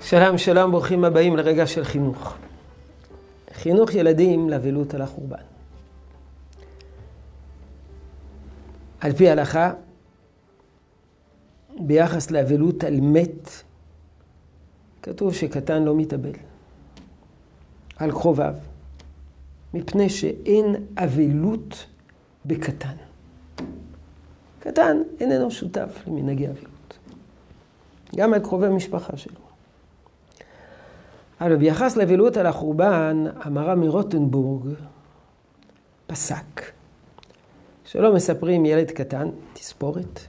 שלום, 0.00 0.38
שלום, 0.38 0.70
ברוכים 0.70 1.04
הבאים 1.04 1.36
לרגע 1.36 1.66
של 1.66 1.84
חינוך. 1.84 2.36
חינוך 3.52 3.94
ילדים 3.94 4.48
לאבלות 4.48 4.94
על 4.94 5.02
החורבן. 5.02 5.36
על 9.00 9.12
פי 9.12 9.28
ההלכה, 9.28 9.72
ביחס 11.80 12.30
לאבלות 12.30 12.84
על 12.84 13.00
מת, 13.00 13.48
כתוב 15.02 15.34
שקטן 15.34 15.82
לא 15.82 15.96
מתאבל 15.96 16.32
על 17.96 18.10
קרוביו, 18.10 18.54
מפני 19.74 20.08
שאין 20.08 20.74
אבלות 20.96 21.86
בקטן. 22.46 22.96
קטן 24.60 25.02
איננו 25.20 25.50
שותף 25.50 26.02
למנהגי 26.06 26.48
אבלות, 26.48 26.98
גם 28.16 28.34
על 28.34 28.40
קרובי 28.40 28.68
משפחה 28.68 29.16
שלו. 29.16 29.47
אבל 31.40 31.56
ביחס 31.56 31.96
לאבלות 31.96 32.36
על 32.36 32.46
החורבן, 32.46 33.24
המרא 33.36 33.74
מרוטנבורג 33.74 34.68
פסק 36.06 36.72
שלא 37.84 38.14
מספרים 38.14 38.66
ילד 38.66 38.90
קטן, 38.90 39.28
תספורת, 39.52 40.20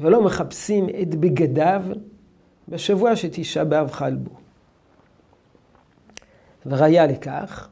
ולא 0.00 0.24
מחפשים 0.24 0.86
את 1.02 1.14
בגדיו 1.14 1.82
בשבוע 2.68 3.16
שתשעה 3.16 3.64
באב 3.64 3.90
חל 3.90 4.14
בו. 4.14 4.30
וראיה 6.66 7.06
לכך, 7.06 7.68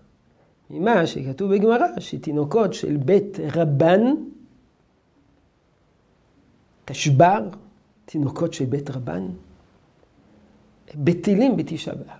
ממה 0.70 1.06
שכתוב 1.06 1.54
בגמרא, 1.54 1.86
שתינוקות 1.98 2.74
של 2.74 2.96
בית 2.96 3.38
רבן, 3.56 4.00
תשבר, 6.84 7.48
תינוקות 8.04 8.52
של 8.54 8.64
בית 8.64 8.90
רבן, 8.90 9.26
בטילים 10.94 11.56
בתשעה 11.56 11.94
באב. 11.94 12.18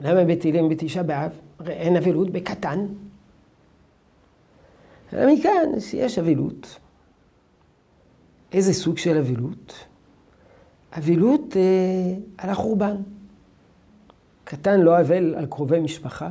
למה 0.00 0.24
בטילים 0.24 0.68
בתשעה 0.68 1.02
באב? 1.02 1.30
הרי 1.58 1.72
אין 1.72 1.96
אבלות 1.96 2.30
בקטן. 2.30 2.86
מכאן 5.12 5.80
שיש 5.80 6.18
אבלות. 6.18 6.78
איזה 8.52 8.72
סוג 8.72 8.98
של 8.98 9.16
אבלות? 9.16 9.84
אבלות 10.98 11.56
אה, 11.56 12.14
על 12.38 12.50
החורבן. 12.50 12.96
קטן 14.44 14.80
לא 14.80 15.00
אבל 15.00 15.34
על 15.34 15.46
קרובי 15.46 15.80
משפחה, 15.80 16.30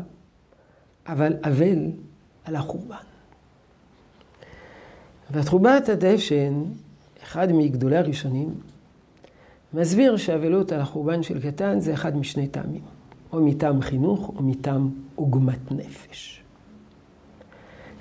אבל 1.08 1.34
אבל 1.44 1.92
על 2.46 2.56
החורבן. 2.56 2.96
ותרובת 5.32 5.90
הדשן, 5.90 6.64
אחד 7.24 7.48
מגדולי 7.52 7.98
הראשונים, 7.98 8.54
מסביר 9.74 10.18
שאבלות 10.18 10.72
על 10.72 10.80
החורבן 10.80 11.24
של 11.24 11.42
קטן 11.42 11.80
זה 11.80 11.94
אחד 11.94 12.18
משני 12.18 12.48
טעמים, 12.48 12.82
או 13.34 13.46
מטעם 13.46 13.82
חינוך 13.82 14.34
או 14.36 14.44
מטעם 14.44 14.90
עוגמת 15.16 15.72
נפש. 15.72 16.44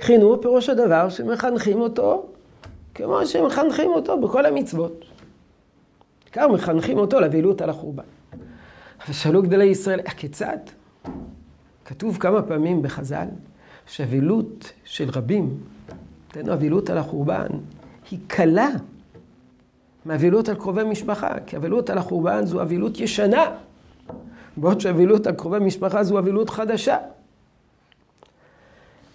חינוך 0.00 0.42
פירוש 0.42 0.68
הדבר 0.68 1.08
שמחנכים 1.08 1.80
אותו 1.80 2.26
כמו 2.94 3.26
שמחנכים 3.26 3.90
אותו 3.90 4.20
בכל 4.20 4.46
המצוות. 4.46 5.04
בעיקר 6.24 6.48
מחנכים 6.48 6.98
אותו 6.98 7.20
לאבלות 7.20 7.60
על 7.60 7.70
החורבן. 7.70 8.02
אבל 9.04 9.12
שאלו 9.12 9.42
גדולי 9.42 9.64
ישראל, 9.64 10.00
הכיצד? 10.00 10.58
כתוב 11.84 12.16
כמה 12.18 12.42
פעמים 12.42 12.82
בחז"ל 12.82 13.26
שאבלות 13.86 14.72
של 14.84 15.10
רבים, 15.10 15.58
תנו 16.28 16.52
אבלות 16.52 16.90
על 16.90 16.98
החורבן, 16.98 17.48
היא 18.10 18.18
קלה 18.26 18.68
מאבלות 20.06 20.48
על 20.48 20.54
קרובי 20.54 20.84
משפחה, 20.84 21.28
כי 21.46 21.56
אבלות 21.56 21.90
על 21.90 21.98
החורבן 21.98 22.46
זו 22.46 22.62
אבלות 22.62 23.00
ישנה, 23.00 23.44
בעוד 24.56 24.80
שאבלות 24.80 25.26
על 25.26 25.34
קרובי 25.34 25.58
משפחה 25.58 26.04
זו 26.04 26.18
אבלות 26.18 26.50
חדשה. 26.50 26.96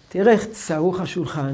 תראה 0.08 0.32
איך 0.32 0.46
צרוך 0.46 1.00
השולחן, 1.00 1.52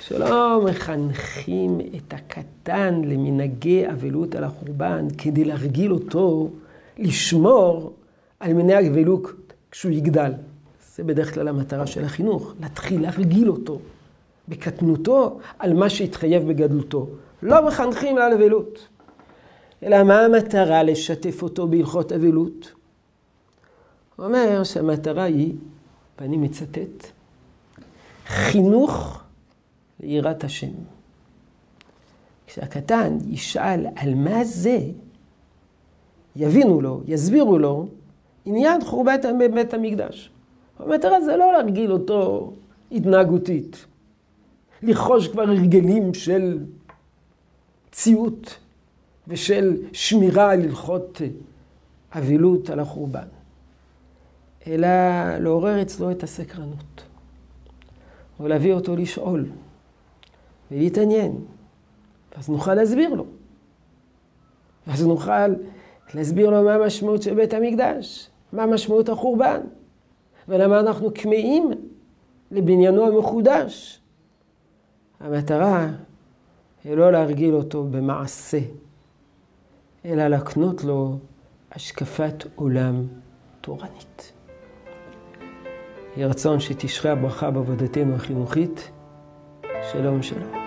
שלא 0.00 0.64
מחנכים 0.64 1.80
את 1.80 2.14
הקטן 2.14 3.02
למנהגי 3.04 3.88
אבלות 3.90 4.34
על 4.34 4.44
החורבן 4.44 5.06
כדי 5.18 5.44
להרגיל 5.44 5.92
אותו 5.92 6.50
לשמור 6.98 7.92
על 8.40 8.52
מנהג 8.52 8.86
אבלות 8.86 9.26
כשהוא 9.70 9.92
יגדל. 9.92 10.32
זה 10.96 11.04
בדרך 11.04 11.34
כלל 11.34 11.48
המטרה 11.48 11.86
של 11.86 12.04
החינוך, 12.04 12.54
להתחיל 12.60 13.02
להרגיל 13.02 13.48
אותו 13.50 13.78
בקטנותו 14.48 15.38
על 15.58 15.74
מה 15.74 15.90
שהתחייב 15.90 16.48
בגדלותו. 16.48 17.06
לא 17.42 17.66
מחנכים 17.66 18.18
על 18.18 18.32
אבלות. 18.32 18.88
אלא 19.82 20.02
מה 20.02 20.20
המטרה 20.20 20.82
לשתף 20.82 21.42
אותו 21.42 21.68
בהלכות 21.68 22.12
אבלות? 22.12 22.72
הוא 24.16 24.26
אומר 24.26 24.64
שהמטרה 24.64 25.24
היא, 25.24 25.54
ואני 26.20 26.36
מצטט, 26.36 27.06
חינוך 28.26 29.22
ליראת 30.00 30.44
השם. 30.44 30.72
כשהקטן 32.46 33.18
ישאל 33.26 33.86
על 33.96 34.14
מה 34.14 34.44
זה, 34.44 34.78
יבינו 36.36 36.80
לו, 36.80 37.00
יסבירו 37.06 37.58
לו, 37.58 37.86
עניין 38.44 38.84
חורבת 38.84 39.24
בית 39.54 39.74
המקדש. 39.74 40.30
המטרה 40.78 41.20
זה 41.20 41.36
לא 41.36 41.52
להרגיל 41.52 41.92
אותו 41.92 42.52
התנהגותית, 42.92 43.86
לחוש 44.82 45.28
כבר 45.28 45.42
הרגלים 45.42 46.14
של 46.14 46.58
ציות 47.90 48.58
ושל 49.28 49.76
שמירה 49.92 50.52
על 50.52 50.60
הלכות 50.60 51.20
אבילות 52.12 52.70
על 52.70 52.80
החורבן, 52.80 53.26
אלא 54.66 54.88
לעורר 55.38 55.82
אצלו 55.82 56.10
את 56.10 56.22
הסקרנות, 56.22 57.02
ולהביא 58.40 58.72
אותו 58.72 58.96
לשאול 58.96 59.46
ולהתעניין, 60.70 61.36
ואז 62.36 62.48
נוכל 62.48 62.74
להסביר 62.74 63.14
לו. 63.14 63.26
ואז 64.86 65.06
נוכל 65.06 65.48
להסביר 66.14 66.50
לו 66.50 66.62
מה 66.62 66.74
המשמעות 66.74 67.22
של 67.22 67.34
בית 67.34 67.54
המקדש, 67.54 68.30
מה 68.52 68.66
משמעות 68.66 69.08
החורבן, 69.08 69.60
ולמה 70.48 70.80
אנחנו 70.80 71.14
כמהים 71.14 71.70
לבניינו 72.50 73.06
המחודש. 73.06 74.01
המטרה 75.22 75.88
היא 76.84 76.94
לא 76.94 77.12
להרגיל 77.12 77.54
אותו 77.54 77.84
במעשה, 77.84 78.58
אלא 80.04 80.28
להקנות 80.28 80.84
לו 80.84 81.18
השקפת 81.72 82.44
עולם 82.54 83.06
תורנית. 83.60 84.32
יהי 86.16 86.26
רצון 86.26 86.60
שתשרה 86.60 87.12
הברכה 87.12 87.50
בעבודתנו 87.50 88.14
החינוכית. 88.14 88.90
שלום 89.92 90.22
שלום. 90.22 90.61